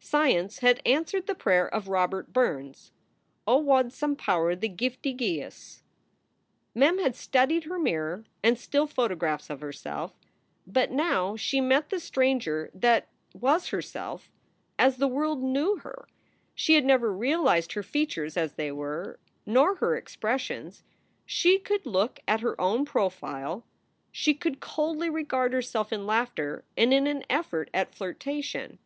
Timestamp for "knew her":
15.76-16.08